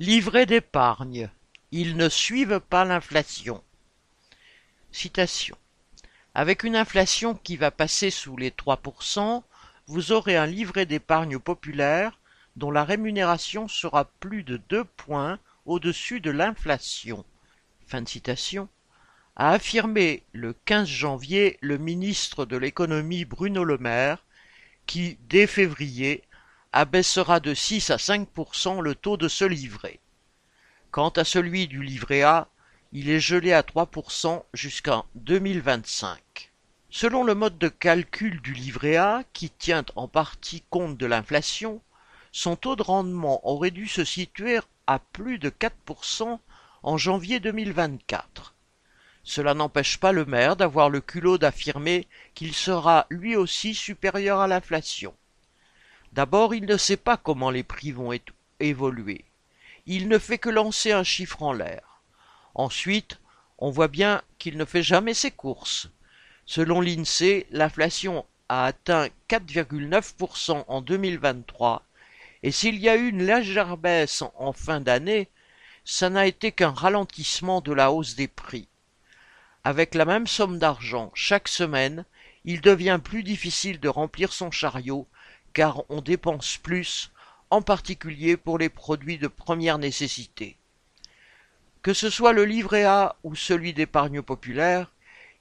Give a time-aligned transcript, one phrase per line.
[0.00, 1.28] Livret d'épargne.
[1.72, 3.64] Ils ne suivent pas l'inflation.
[4.92, 5.56] Citation.
[6.36, 9.42] Avec une inflation qui va passer sous les 3%,
[9.88, 12.20] vous aurez un livret d'épargne populaire
[12.54, 17.24] dont la rémunération sera plus de deux points au-dessus de l'inflation.
[17.88, 18.68] Fin citation.
[19.34, 24.24] A affirmé le 15 janvier le ministre de l'économie Bruno Le Maire,
[24.86, 26.22] qui, dès février,
[26.72, 30.00] abaissera de 6 à 5% le taux de ce livret.
[30.90, 32.48] Quant à celui du livret A,
[32.92, 36.52] il est gelé à 3% jusqu'en 2025.
[36.90, 41.82] Selon le mode de calcul du livret A, qui tient en partie compte de l'inflation,
[42.32, 46.38] son taux de rendement aurait dû se situer à plus de 4%
[46.82, 48.54] en janvier 2024.
[49.22, 54.48] Cela n'empêche pas le maire d'avoir le culot d'affirmer qu'il sera lui aussi supérieur à
[54.48, 55.14] l'inflation.
[56.12, 58.12] D'abord, il ne sait pas comment les prix vont
[58.60, 59.24] évoluer.
[59.86, 62.02] Il ne fait que lancer un chiffre en l'air.
[62.54, 63.18] Ensuite,
[63.58, 65.88] on voit bien qu'il ne fait jamais ses courses.
[66.46, 71.84] Selon l'INSEE, l'inflation a atteint 4,9% en 2023
[72.42, 75.28] et s'il y a eu une légère baisse en fin d'année,
[75.84, 78.68] ça n'a été qu'un ralentissement de la hausse des prix.
[79.64, 82.04] Avec la même somme d'argent chaque semaine,
[82.44, 85.06] il devient plus difficile de remplir son chariot
[85.58, 87.10] car on dépense plus,
[87.50, 90.56] en particulier pour les produits de première nécessité.
[91.82, 94.92] Que ce soit le livret A ou celui d'épargne populaire,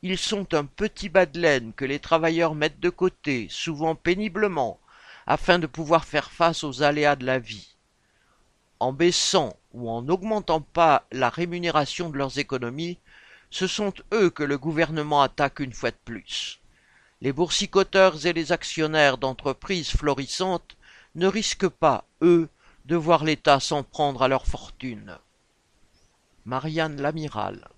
[0.00, 4.80] ils sont un petit bas de laine que les travailleurs mettent de côté, souvent péniblement,
[5.26, 7.76] afin de pouvoir faire face aux aléas de la vie.
[8.80, 12.96] En baissant ou en n'augmentant pas la rémunération de leurs économies,
[13.50, 16.58] ce sont eux que le gouvernement attaque une fois de plus.
[17.20, 20.76] Les boursicoteurs et les actionnaires d'entreprises florissantes
[21.14, 22.48] ne risquent pas, eux,
[22.84, 25.18] de voir l'État s'en prendre à leur fortune.
[26.44, 27.68] Marianne Lamiral